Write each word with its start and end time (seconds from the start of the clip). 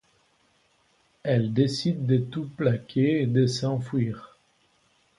Elle 1.21 1.53
décide 1.53 2.07
de 2.07 2.17
tout 2.17 2.45
plaquer 2.55 3.21
et 3.21 3.27
de 3.27 3.45
s'enfuir. 3.45 4.35